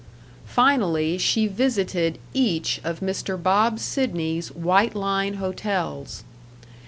[0.47, 3.37] Finally, she visited each of Mr.
[3.39, 6.23] Bob Sidney's White Line Hotels.